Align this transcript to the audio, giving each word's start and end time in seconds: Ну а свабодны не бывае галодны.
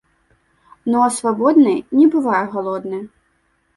Ну 0.93 1.03
а 1.09 1.11
свабодны 1.19 1.75
не 1.99 2.05
бывае 2.17 2.43
галодны. 2.57 2.99